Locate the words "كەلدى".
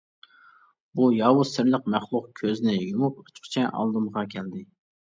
4.37-4.69